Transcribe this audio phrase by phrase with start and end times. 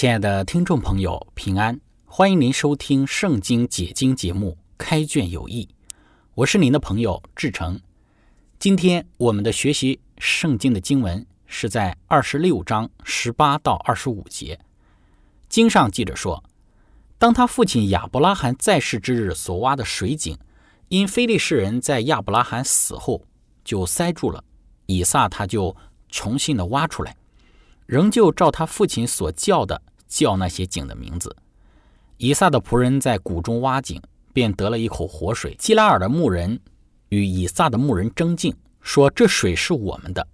[0.00, 1.78] 亲爱的听众朋友，平安！
[2.06, 5.68] 欢迎您收听《圣经解经》节目《开卷有益》，
[6.34, 7.78] 我是您的朋友志成。
[8.58, 14.58] 今天我们的学习圣经的经文是在二十六章十八到二十五节。
[15.50, 16.42] 经上记着说，
[17.18, 20.34] 当他父亲亚伯拉罕在世之日所挖的水井，
[20.88, 23.22] 因非利士人在亚伯拉罕死后
[23.62, 24.42] 就塞住了，
[24.86, 25.76] 以撒他就
[26.08, 27.14] 重新的挖出来，
[27.84, 29.82] 仍旧照他父亲所叫的。
[30.10, 31.34] 叫那些井的名字。
[32.18, 33.98] 以撒的仆人在谷中挖井，
[34.34, 35.54] 便得了一口活水。
[35.54, 36.60] 基拉尔的牧人
[37.08, 40.28] 与以撒的牧人争竞，说：“这水是我们的。”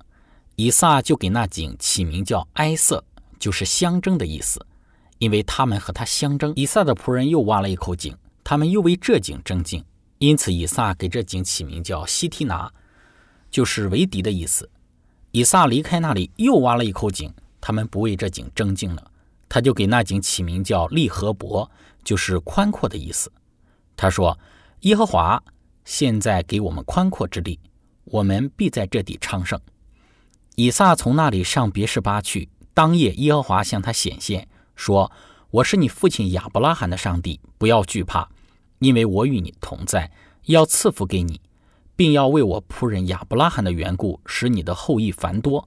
[0.56, 3.04] 以撒就给那井起名叫埃瑟，
[3.38, 4.66] 就是相争的意思，
[5.18, 6.52] 因为他们和他相争。
[6.56, 9.84] 以撒的仆人又挖了一口井，他们又为这井争竞，
[10.18, 12.72] 因此以撒给这井起名叫西提拿，
[13.50, 14.68] 就是为敌的意思。
[15.30, 17.30] 以撒离开那里，又挖了一口井，
[17.60, 19.10] 他们不为这井争竞了。
[19.56, 21.70] 他就给那井起名叫利和伯，
[22.04, 23.32] 就是宽阔的意思。
[23.96, 24.38] 他说
[24.84, 25.42] ：“耶和华
[25.86, 27.58] 现在给我们宽阔之地，
[28.04, 29.58] 我们必在这地昌盛。”
[30.56, 32.50] 以撒从那里上别是巴去。
[32.74, 35.10] 当夜，耶和华向他显现，说
[35.48, 38.28] ：“我是你父亲亚伯拉罕的上帝，不要惧怕，
[38.80, 40.12] 因为我与你同在，
[40.44, 41.40] 要赐福给你，
[41.96, 45.66] 并要为我仆人亚伯拉罕的缘故，使你的后裔繁多。”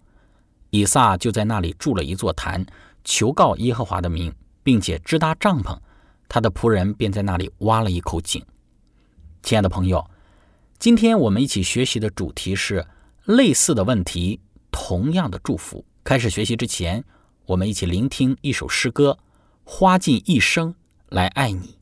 [0.69, 2.63] 以撒就在那里筑了一座坛。
[3.03, 4.33] 求告耶和华的名，
[4.63, 5.77] 并且支搭帐篷，
[6.27, 8.45] 他的仆人便在那里挖了一口井。
[9.41, 10.09] 亲爱的朋友，
[10.77, 12.85] 今天我们一起学习的主题是
[13.25, 14.39] 类似的问题，
[14.71, 15.83] 同样的祝福。
[16.03, 17.03] 开始学习之前，
[17.45, 19.17] 我们一起聆听一首诗歌：
[19.63, 20.75] 花尽一生
[21.07, 21.78] 来爱你。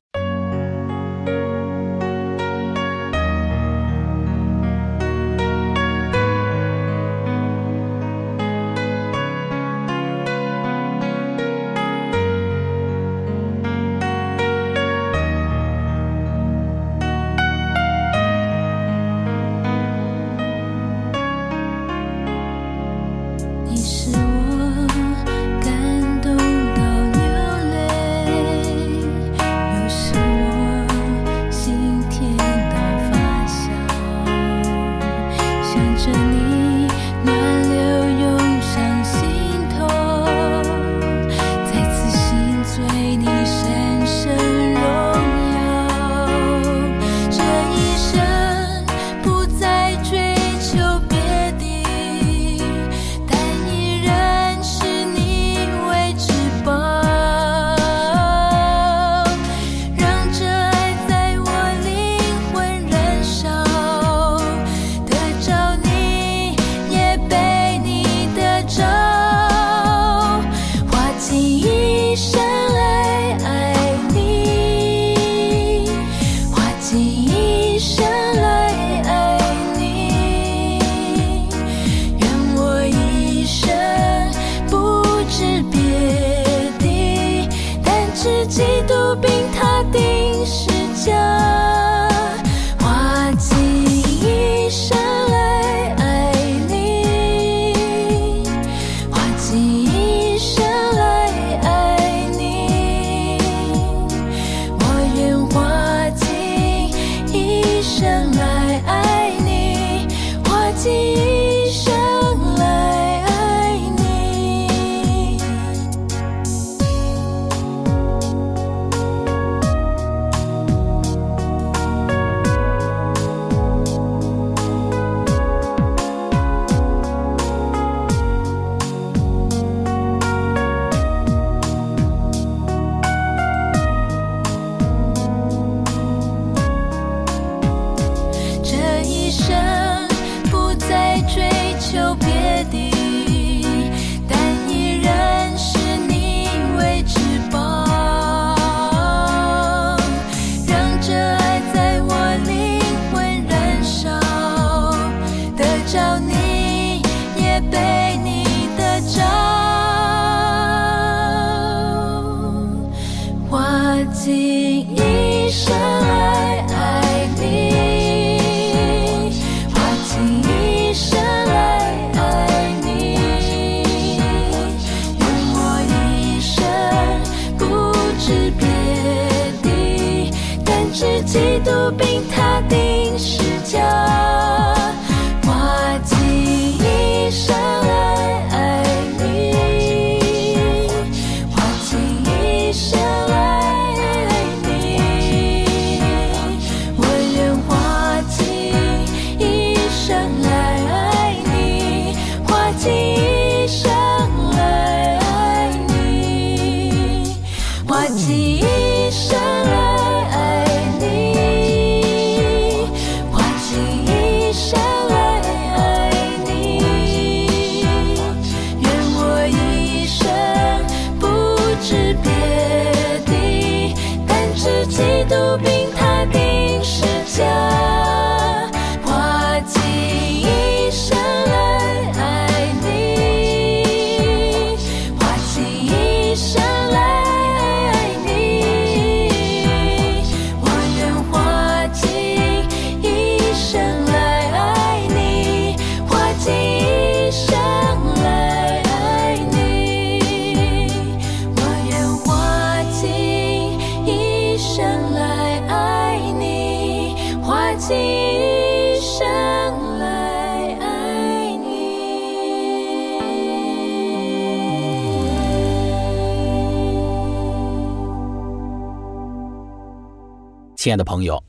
[270.87, 271.43] 亲爱的朋友，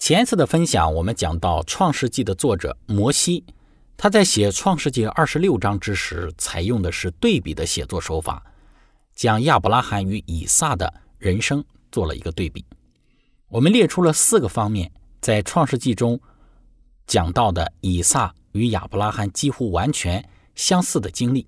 [0.00, 3.44] 前一次的分享，我们讲到《创世纪》的作者摩西，
[3.96, 8.42] 他在写《创世纪》二十六章之时，采用的是对比的写作手法，
[9.14, 12.64] 将亚伯拉罕与以撒的人生做了一个对比。
[13.46, 14.90] 我们列出了四个方面，
[15.20, 16.20] 在《创世纪》中
[17.06, 21.46] 讲到的以撒与亚伯拉罕几乎完全相似的经历。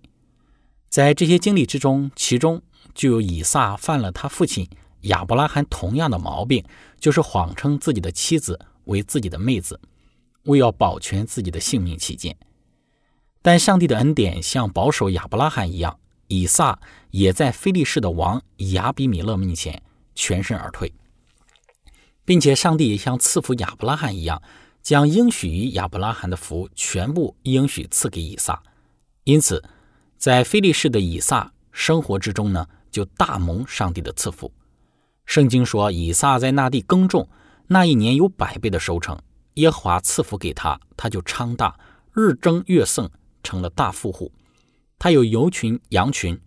[0.89, 2.63] 在这些经历之中，其中
[2.95, 4.69] 就有以撒犯了他父亲。
[5.03, 6.65] 亚伯拉罕同样的毛病，
[6.99, 9.81] 就是谎称自己的妻子为自己的妹子，
[10.45, 12.37] 为要保全自己的性命起见。
[13.43, 16.79] 但上帝的恩典像保守亚伯拉罕一样，以撒
[17.11, 19.81] 也在非利士的王亚比米勒面前
[20.15, 20.93] 全身而退，
[22.25, 24.43] 并且上帝也像赐福亚伯拉罕一样，
[24.83, 28.61] 将应许于亚伯拉罕的福全部应许赐给以撒。
[29.23, 29.63] 因此，
[30.17, 34.53] 在非利士的以撒生活之中呢，就大蒙上帝的赐福。
[35.27, 37.29] 圣经说，以撒在那地耕种，
[37.67, 39.19] 那一年有百倍的收成。
[39.55, 41.79] 耶和华赐福给他，他就昌大，
[42.13, 43.11] 日增月盛，
[43.43, 44.31] 成了大富户。
[44.99, 46.41] 他有牛群、羊群，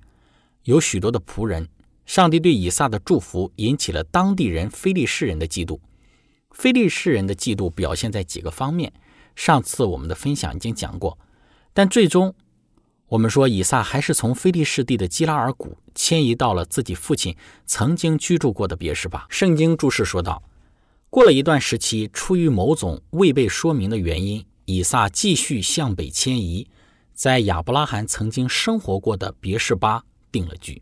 [0.63, 1.67] 有许多的仆人。
[2.05, 5.79] 上帝对以撒的祝福引起了当地人非利士人的嫉妒。
[6.51, 8.91] 非利士人的嫉妒表现在几个方面，
[9.36, 11.19] 上次我们的分享已经讲过，
[11.74, 12.33] 但最终。
[13.10, 17.36] 我们说，以撒还是从菲利士地的基拉尔谷迁移到了自己父亲
[17.66, 19.25] 曾经居住过的别是巴。
[19.30, 20.44] 圣经注释说道
[21.10, 26.68] ：“过了一段时期，出于某种未被说明的原因，以撒继续向北迁移，
[27.16, 30.80] 在亚伯拉罕曾经生活过的别是巴定了居。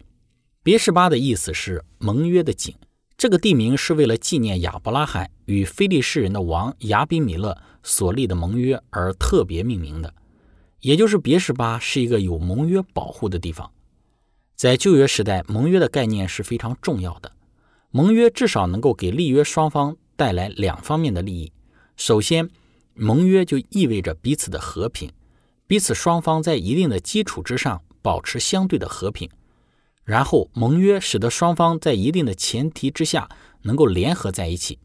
[0.62, 2.76] 别是巴的意思是盟约的井，
[3.18, 10.14] 这个地名是为了纪念亚伯拉罕与非利士人的王亚比米勒所立的盟约而特别命名的。”
[10.82, 13.72] 也就是别什巴是一个有盟约保护的地方，
[14.56, 17.32] 在旧约时代，盟约的概念是非常重要的。
[17.90, 21.52] 盟约至少能够给立约双方带来两方面的利益。
[21.96, 22.50] 首先，
[22.94, 25.12] 盟约就意味着彼此的和平，
[25.66, 29.30] 彼此双方在一定的基础之上保持相对的和平。
[30.04, 33.28] 然后，盟约使得双方在一定的前提之下
[33.64, 34.80] 能够联合在一起。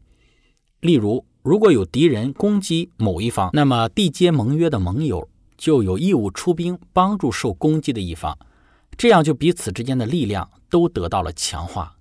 [0.79, 5.29] 例如，如果有敌人攻击某一方，那么缔结盟约的盟友。
[5.63, 8.37] 就有义务出兵帮助受攻击的一方，
[8.97, 11.95] 这样就彼此之间的力量都得到了强化。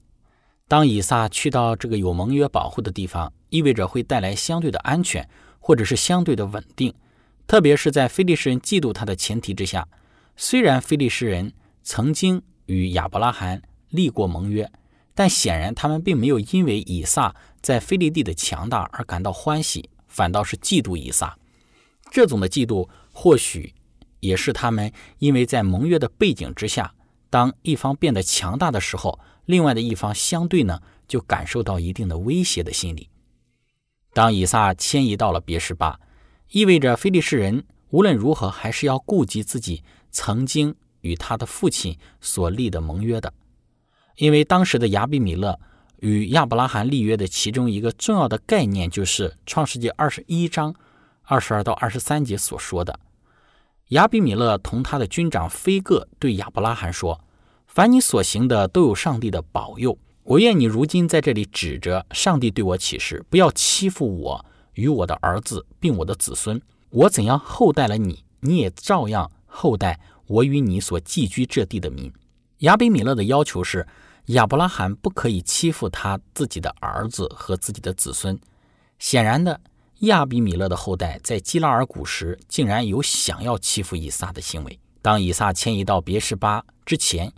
[0.67, 5.29] 当以撒去到这个有盟约保护的地方，意味着会带来相对的安全，
[5.61, 6.93] 或者是相对的稳定。
[7.47, 9.87] 特别是在非利士人嫉妒他的前提之下，
[10.37, 11.53] 虽然非利士人
[11.85, 14.69] 曾经与亚伯拉罕立过盟约，
[15.15, 21.39] 但显然他们并没有因为以撒在非利地的强大而感到欢喜，反倒是嫉妒以撒。
[22.11, 22.89] 这种的嫉妒。
[23.13, 23.75] 或许
[24.21, 26.95] 也是他们因为在盟约的背景之下，
[27.31, 33.09] 当一方变得强大的时候，另外的一方相对呢就感受到一定的威胁的心理。
[34.13, 35.99] 当以撒迁移到了别是巴，
[36.51, 43.33] 意味着非利士人无论如何还是要顾及自己曾经与他的父亲所立的盟约的，
[44.17, 45.59] 因为当时的亚比米勒
[46.01, 50.75] 与亚伯拉罕立约的其中一个重要的概念，就是创世纪二十一章
[51.23, 52.99] 二十二到二十三节所说的：
[53.89, 57.21] 亚比米勒同他的军长菲戈对亚伯拉罕说
[57.67, 59.99] ：“凡你所行的，都有上帝的保佑。
[60.25, 66.61] 我愿你如今在这里指着上帝对我起誓，不要欺负我与我的儿子，并我的子孙。
[66.91, 72.13] 我怎样厚待了你，你也照样厚待我与你所寄居这地的民。”
[72.59, 73.87] 亚比米勒的要求是。
[74.27, 78.39] 亚伯拉罕不可以欺负他自己的儿子和自己的子孙。
[79.01, 79.61] 显然的，
[80.03, 84.79] 亚比米勒的后代在基拉尔谷时，竟然有想要欺负以撒的行为。
[85.01, 87.33] 当以撒迁移到别是巴之前，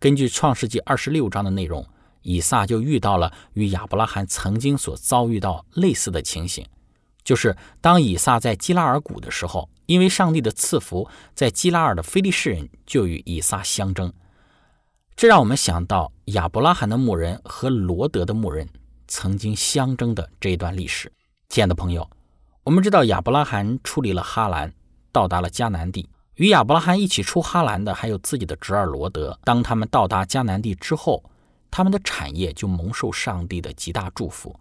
[0.00, 1.86] 根据创世纪二十六章的内容，
[2.22, 6.66] 以撒就遇到了与亚伯拉罕曾经所遭遇到类似的情形，
[7.22, 14.12] 就是当以撒在基拉尔谷的时候，因为上帝的赐福，在基拉尔的非利士人就与以撒相争。
[15.14, 18.68] 这让我们想到亚伯拉罕的牧人和罗德的牧人
[19.06, 21.12] 曾经相争的这一段历史。
[21.48, 22.10] 亲爱的朋友，
[22.62, 24.74] 我们知道亚伯拉罕处理了哈兰，
[25.10, 26.06] 到达了迦南地。
[26.34, 29.36] 与亚伯拉罕一起出哈兰的还有自己的侄儿罗德。
[29.44, 31.24] 当他们到达迦南地之后，
[31.70, 34.60] 他们的产业就蒙受上帝的极大祝福。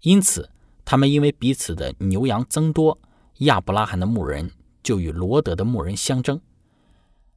[0.00, 0.48] 因此，
[0.82, 2.98] 他们因为彼此的牛羊增多，
[3.40, 4.50] 亚伯拉罕的牧人
[4.82, 6.40] 就与罗德的牧人相争。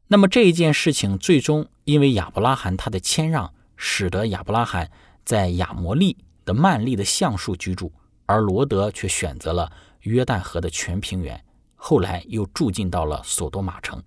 [0.07, 4.89] 那么这一件事情最终因为亚伯拉罕他的谦让，使得亚伯拉罕
[5.25, 6.15] 在亚摩利
[6.45, 7.91] 的曼利的橡树居住，
[8.27, 11.43] 而罗德却选择了约旦河的全平原，
[11.75, 14.03] 后来又住进到了索多玛城。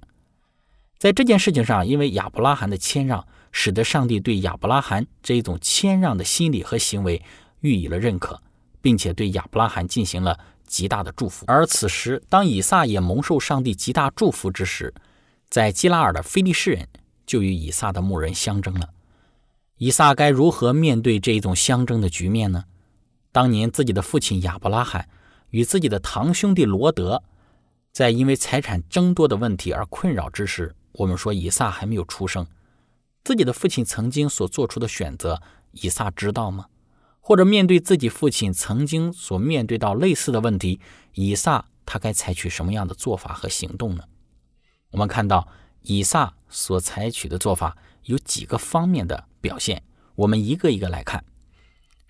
[0.99, 7.23] 在这件事情上，因为亚伯拉罕的谦让，使得上帝对亚伯拉罕这一种谦让的心理和行为
[7.61, 8.41] 予以了认可，
[8.81, 11.47] 并且对亚伯拉罕进行了极大的祝福。
[11.49, 14.93] 而此时，当以撒也蒙受上帝极大祝福之时，
[15.49, 16.87] 在基拉尔的菲利士人
[17.25, 18.91] 就与以撒的牧人相争了。
[19.79, 22.65] 以撒该如何面对这一种相争的局面呢？
[23.33, 25.09] 当年自己的父亲亚伯拉罕
[25.51, 27.23] 与自己的堂兄弟罗德
[27.93, 32.47] 在因为财产争夺的问题而困扰之时，我们说以撒还没有出生。
[33.23, 35.41] 自己的父亲曾经所做出的选择，
[35.73, 36.67] 以撒知道吗？
[37.21, 40.81] 或者面对自己父亲曾经所面对到类似的问题，
[41.15, 44.05] 以撒他该采取什么样的做法和行动呢？
[44.91, 45.47] 我们看到
[45.83, 49.83] 以撒所采取的做法有几个方面的表现，
[50.17, 51.25] 我们一个一个来看。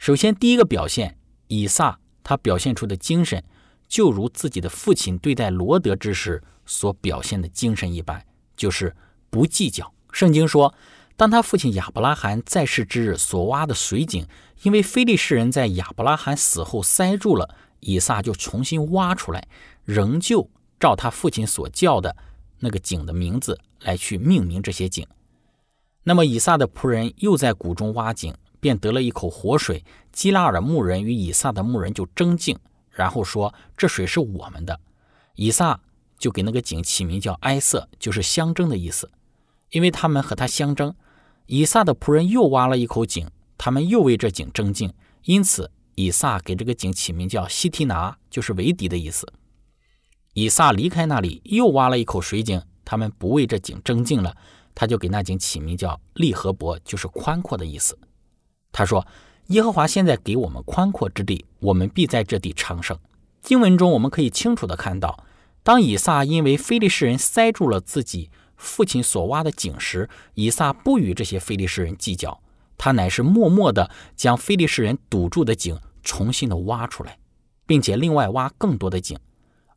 [0.01, 3.45] 首先，第一个表现，以撒他表现出的精神，
[3.87, 8.25] 就如自己的父亲对待罗德之时所表现的精神一般，
[8.57, 8.97] 就是
[9.29, 9.93] 不计较。
[10.11, 10.73] 圣经说，
[11.19, 14.27] 当他父亲亚伯拉罕在世之日所挖的水井，
[14.63, 19.47] 因为非利士人在亚伯拉罕死后塞住了，以撒就重新挖出来，
[19.85, 20.49] 仍旧
[20.81, 22.17] 照他父亲所叫的。
[22.61, 25.07] 那个井的名字来去命名这些井。
[26.05, 29.85] 那么以撒的仆人又在谷中挖井，便得了一口活水。
[30.13, 32.59] 基拉尔的牧人与以撒的牧人就争竞，
[32.91, 34.79] 然后说：“这水是我们的。”
[35.37, 35.81] 以撒
[36.19, 39.11] 就给那个井起名叫埃瑟，就是相争的意思。
[39.71, 40.95] 因为他们和他相争，
[41.47, 44.93] 以撒的仆人又挖了一口井，他们又为这井争竞，
[45.25, 49.33] 因此以撒给这个井起名叫西提拿，就是为敌的意思。
[50.35, 52.63] 以撒离开那里，又挖了一口水井。
[52.85, 54.37] 他们不为这井争竞了，
[54.75, 57.97] 他就给那井起名叫利和伯，就是宽阔的意思。
[58.73, 59.07] 他说
[59.49, 62.99] ：“耶和华现在给我们宽阔之地，我们必在这地昌盛。”
[63.43, 65.25] 经文中我们可以清楚地看到，
[65.63, 72.41] 当以撒因为非利士人塞住了自己父亲所挖的井时，以撒不与这些非利士人计较，
[72.77, 77.19] 他乃是默默地将非利士人堵住的井重新的挖出来，
[77.67, 79.19] 并且另外挖更多的井。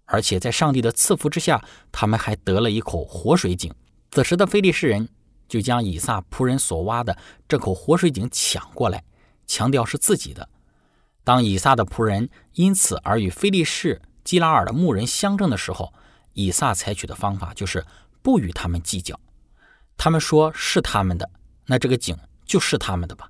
[0.05, 3.73] 而且在上帝的赐福之下，他们还得了一口活水井。
[4.11, 5.07] 此时的非利士人
[5.47, 9.03] 就将以撒仆人所挖的这口活水井抢过来，
[9.45, 10.49] 强调是自己的。
[11.23, 15.93] 当以撒的仆人因此而与非利士基拉尔的牧人相争的时候，
[16.33, 17.85] 以撒采取的方法就是
[18.21, 19.19] 不与他们计较。
[19.97, 21.29] 他们说是他们的，
[21.67, 23.29] 那这个井就是他们的吧。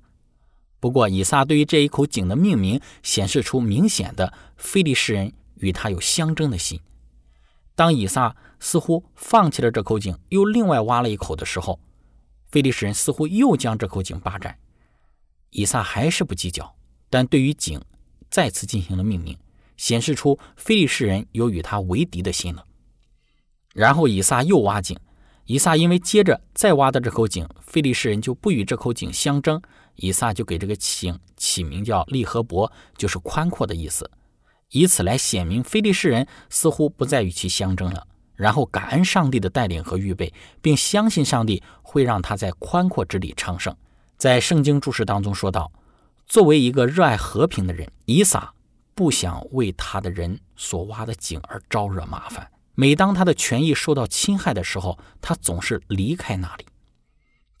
[0.80, 5.32] 不过，以撒对于这一口井的命名显示出明显的非利士人。
[5.60, 6.80] 与他有相争的心。
[7.74, 11.78] 当以撒似乎放弃了这口井，又另外挖了一口的时候，
[12.54, 14.56] 菲利士人似乎又将这口井霸占。
[15.50, 16.76] 以撒还是不计较，
[17.10, 17.82] 但对于井
[18.30, 19.36] 再次进行了命名，
[19.76, 22.64] 显示出菲利士人有与他为敌的心了。
[23.72, 24.96] 然后以撒又挖井，
[25.46, 29.60] 以撒因为接着再挖的这口井，菲利士人就不与这口井相争，
[29.96, 34.08] 以撒就给这个井起名叫利和伯，就是宽阔的意思。
[34.70, 43.74] 以此来显明，非利士人似乎不再与其相争了，然后感恩上帝的带领和预备，并相信上帝会让他在宽阔之地昌盛。
[44.16, 45.70] 在圣经注释当中说道
[46.26, 48.54] ：“作为一个热爱和平的人，以撒
[48.94, 52.50] 不想为他的人所挖的井而招惹麻烦。
[52.74, 56.66] 每当他的权益受到侵害的时候，他总是离开那里。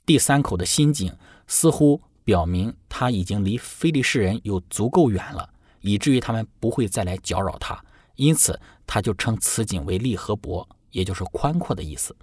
[0.06, 1.12] 第三口的新井
[1.46, 5.50] 似乎表明他已经离非利士人有足够远了，
[5.80, 7.80] 以至于他们不会再来搅扰他。
[8.16, 12.16] 因此，他就称此井为利和伯，也就是宽阔的意思。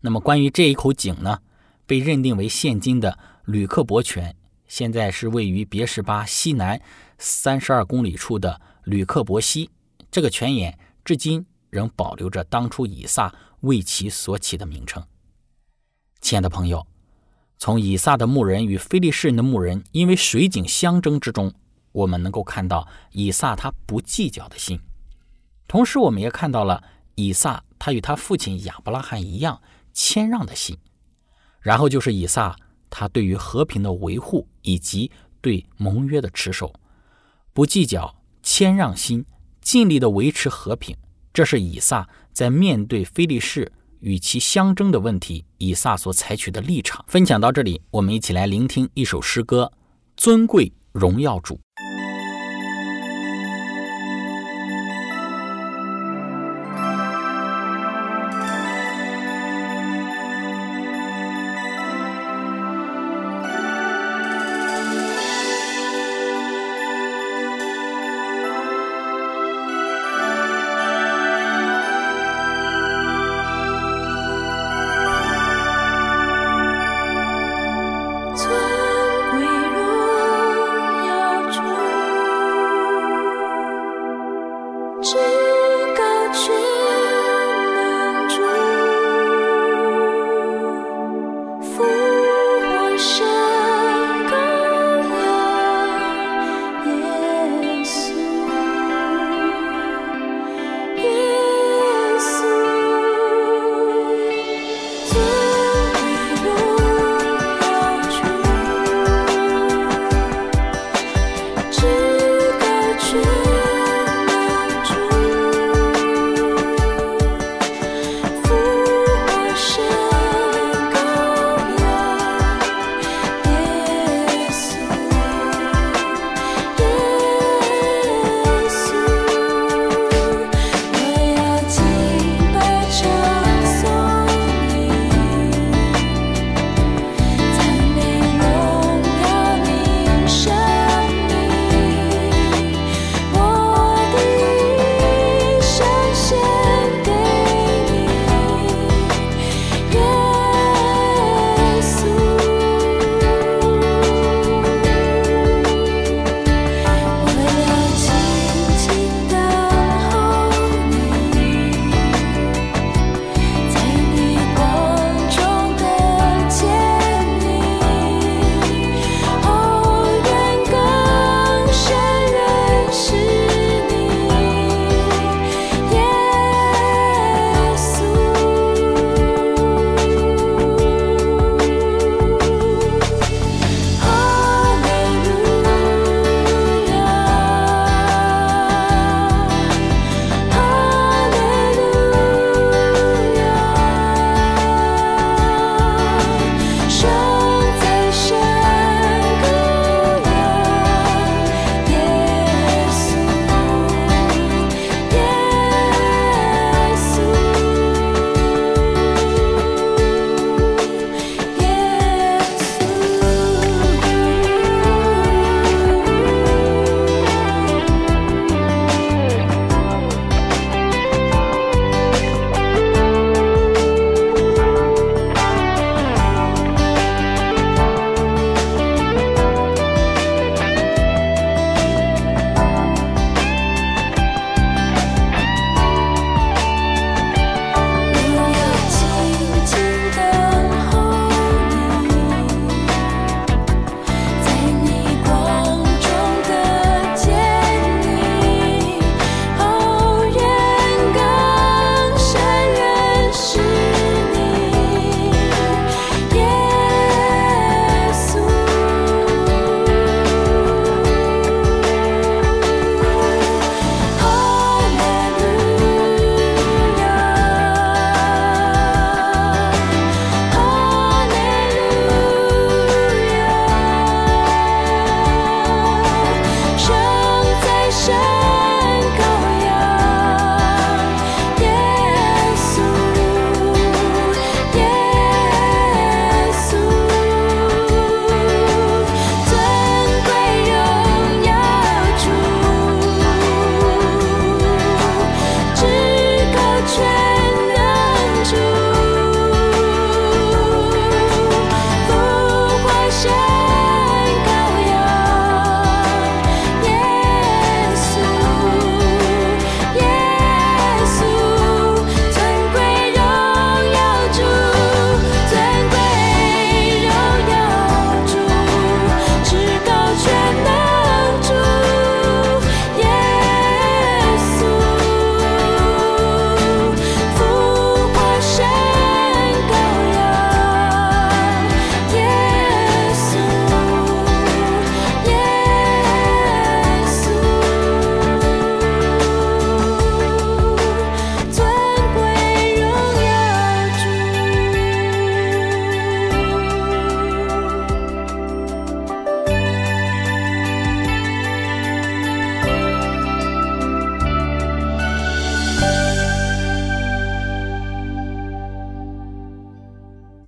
[0.00, 1.40] 那么，关于这一口井呢，
[1.86, 4.36] 被认定为现今的吕克伯泉，
[4.66, 6.80] 现在是位于别什巴西南
[7.18, 9.70] 三十二公里处的吕克伯溪。
[10.10, 15.02] 这个泉眼至今仍保留着当初以撒为其所起的名称。
[16.20, 16.86] 亲爱的朋友，
[17.58, 21.52] 从以撒的牧人与非利士人的牧人因为水井相争之中，
[21.92, 24.78] 我们能够看到以撒他不计较的心。
[25.66, 26.82] 同时，我们也看到了
[27.14, 29.60] 以撒他与他父亲亚伯拉罕一样
[29.92, 30.76] 谦让的心。
[31.60, 32.54] 然后就是以撒
[32.90, 36.72] 他对于和平的维护以及对盟约的持守，
[37.52, 39.24] 不计较、谦让心，
[39.60, 40.96] 尽力的维持和平。
[41.32, 43.72] 这是以撒在面对非利士。
[44.00, 47.02] 与其相争的问题，以撒所采取的立场。
[47.08, 49.72] 分享到这里，我们一起来聆听一首诗歌：
[50.14, 51.54] 尊贵荣耀主。
[51.54, 51.63] 尊贵荣耀主。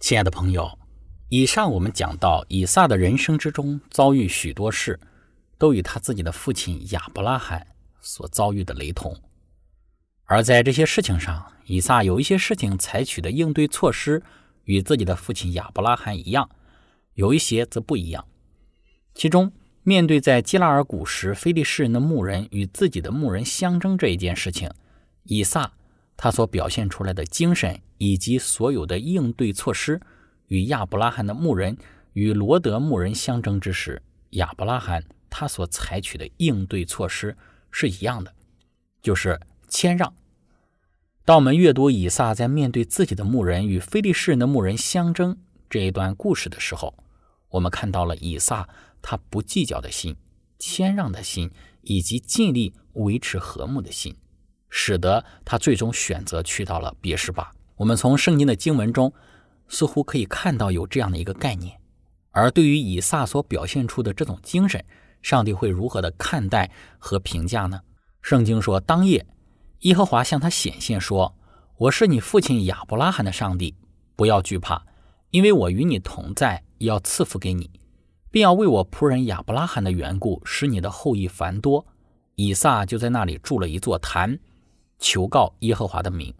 [0.07, 0.79] 亲爱的朋友，
[1.31, 5.01] 以上我们讲到以撒的人生之中遭遇许多事，
[5.59, 7.67] 都与他自己的父亲亚伯拉罕
[8.01, 9.21] 所遭遇的雷同。
[10.27, 14.23] 而在这些事情上，以撒有一些事情采取的应对措施
[14.63, 16.49] 与自己的父亲亚伯拉罕一样，
[17.15, 18.25] 有一些则不一样。
[19.13, 19.51] 其中，
[19.83, 24.71] 面对在基拉尔谷时非利士人的牧人与自己的牧人相争这一件事情，
[25.25, 25.73] 以撒
[26.17, 30.01] 他所表现出来的精神以及所有的应对措施，
[30.49, 31.77] 与亚伯拉罕的牧人
[32.15, 37.37] 与罗德牧人相争之时，亚伯拉罕他所采取的应对措施
[37.71, 38.35] 是一样的，
[39.03, 40.15] 就是谦让。
[41.25, 45.37] 当我们阅读以撒在面对自己的牧人与非利士人的牧人相争
[45.69, 46.95] 这一段故事的时候，
[47.51, 48.69] 我们看到了以撒
[49.03, 50.17] 他不计较的心、
[50.59, 51.51] 谦让的心
[51.83, 54.15] 以及尽力维持和睦的心。
[54.69, 57.51] 使得他最终选择去到了别是巴。
[57.77, 59.13] 我们从圣经的经文中
[59.69, 61.79] 似乎可以看到有这样的一个概念。
[62.31, 64.85] 而对于以撒所表现出的这种精神，
[65.23, 67.81] 上帝会如何的看待和评价呢？
[68.21, 69.27] 圣经说：“当夜，
[69.81, 71.35] 耶和华向他显现，说
[71.79, 73.75] ：‘我是你父亲亚伯拉罕的上帝，
[74.17, 74.85] 不要惧怕，
[75.31, 77.71] 因为我与你同在，要赐福给你，
[78.31, 81.87] 并要为我仆人亚伯拉罕的缘故，使你的后裔繁多。’
[82.37, 84.39] 以撒就在那里筑了一座坛。”
[84.99, 86.35] 求告耶和华的名，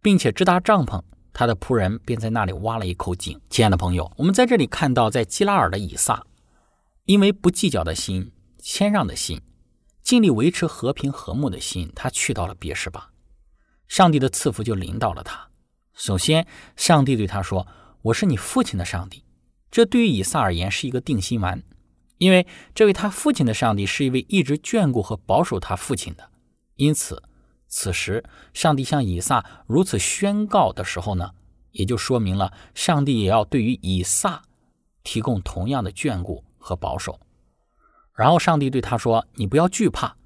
[0.00, 1.02] 并且支搭帐篷，
[1.32, 3.40] 他的仆人便在那里挖了一口井。
[3.50, 6.26] 亲爱的朋友，我们在这里看到，在基拉尔的以撒，
[7.04, 9.40] 因为不计较的心、谦让的心、
[10.02, 13.10] 尽力维持和平和睦的心，他去到了别是巴。
[13.88, 15.48] 上帝的赐福就临到了他。
[15.94, 17.66] 首先，上帝对他说
[18.02, 19.24] ：“我是你父亲的上帝。”
[19.70, 21.62] 这对于以撒而言是一个定心丸，
[22.18, 26.30] 因为这位他父亲的上帝是一位一直眷顾和保守他父亲的，
[26.76, 27.22] 因此。
[27.74, 31.30] 此时，上帝向以撒如此宣告的时候呢，
[31.70, 34.42] 也就说明了上帝也要对于以撒
[35.02, 37.18] 提供同样的眷顾和保守。
[38.14, 40.18] 然后，上帝对他说：“你不要惧怕。”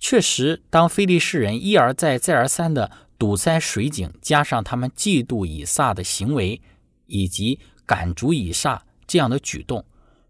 [0.00, 6.62] 确实，当非利士人一而再、再而三的堵塞水井，加上他们嫉妒以撒的行为
[7.04, 9.84] 以及赶逐以撒这样的举动，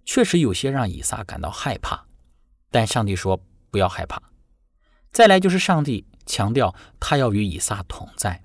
[0.05, 2.05] 确实有些让以撒感到害怕。
[2.69, 4.21] 但上帝说：“不要害怕。”
[5.13, 6.05] 再来就是上帝。
[6.27, 8.45] 强调他要与以撒同在，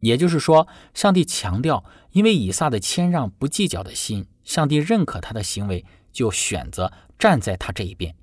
[0.00, 8.14] 也就是说，上帝强调，因为以撒的谦让、不计较的心，上帝认可他的行为，就选择站在他这一边。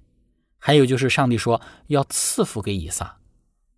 [0.58, 3.18] 还有就是，上帝说要赐福给以撒，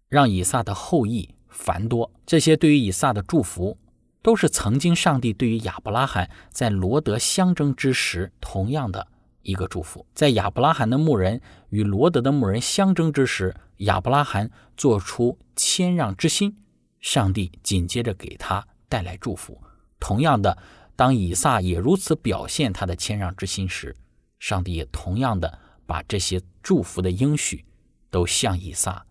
[0.08, 2.12] 让以撒的后裔繁多。
[2.26, 3.78] 这些对于以撒的祝福，
[4.22, 9.08] 都是曾经上帝对于亚伯拉罕在罗德相争之时同样的。
[9.42, 16.58] 一个祝福，在亚伯拉罕的牧人与罗德的牧人相争之时，亚伯拉罕做出谦让之心，
[17.00, 19.62] 上帝紧接着给他带来祝福。
[20.00, 20.58] 同样的，
[20.96, 23.96] 当以撒也如此表现他的谦让之心时，
[24.40, 27.64] 上帝也同样的把这些祝福的应许
[28.10, 29.06] 都向以撒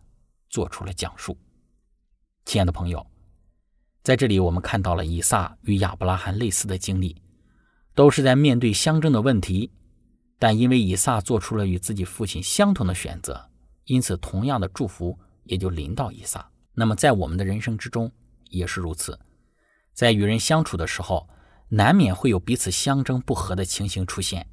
[0.51, 1.37] 做出了讲述。
[2.45, 3.05] 亲爱的朋友，
[4.03, 7.17] 在这里我们看到了以撒与亚伯拉罕类似的经历，
[7.95, 9.73] 都是在面对相争的问题。
[10.38, 13.49] 但因为以撒做出了与自己父亲相同的选择，
[13.85, 16.46] 因此同样的祝福也就临到以撒。
[16.75, 18.12] 那么在我们的人生之中
[18.51, 19.18] 也是如此，
[19.94, 21.27] 在与人相处的时候，
[21.68, 24.46] 难免会有彼此相争不和的情形出现。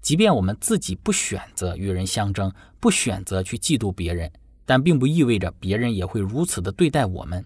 [0.00, 4.32] 即便我们自己不选择与人相争，不选择去嫉妒别人，
[4.64, 7.44] 但并不意味着别人也会如此的对待我们。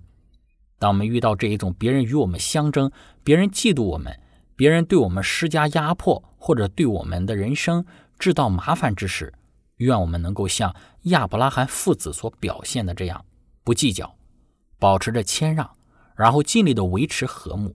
[0.78, 2.90] 当我们遇到这一种别人与我们相争，
[3.24, 4.16] 别人嫉妒我们。
[4.60, 7.82] 别人对我们施加压迫，或者对我们的人生
[8.18, 9.32] 制造麻烦之时，
[9.76, 13.24] 愿我们能够像亚伯拉罕父子所表现的这样，
[13.64, 14.14] 不计较，
[14.78, 15.70] 保持着谦让，
[16.14, 17.74] 然后尽力的维持和睦。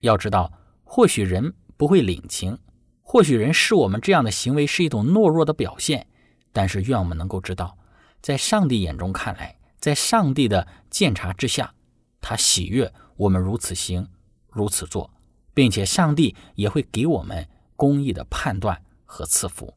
[0.00, 0.50] 要知道，
[0.82, 2.58] 或许人不会领情，
[3.02, 6.06] 或许人视我们这样的行为是一种懦弱的表现，
[6.54, 7.76] 但是愿我们能够知道，
[8.22, 11.74] 在上帝眼中看来，在上帝的鉴察之下，
[12.22, 14.08] 他喜悦我们如此行，
[14.48, 15.10] 如此做。
[15.56, 19.72] 并且上帝也会给我们公义的判断和赐福，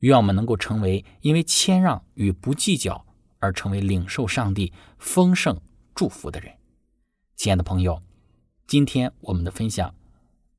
[0.00, 3.06] 愿我们能够成为因为谦让与不计较
[3.38, 5.58] 而成为领受上帝丰盛
[5.94, 6.52] 祝福的人。
[7.36, 8.02] 亲爱的朋友，
[8.66, 9.94] 今天我们的分享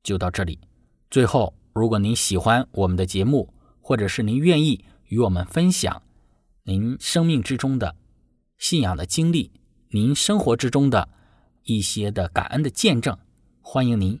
[0.02, 0.58] 就到这里。
[1.12, 6.02] 最后，如果您喜欢我们的节目，或者是您愿意与我们分享
[6.64, 7.94] 您生命之中的
[8.58, 9.52] 信仰的经历，
[9.90, 11.08] 您生活之中的
[11.62, 13.16] 一些的感恩的见证。
[13.66, 14.20] 欢迎您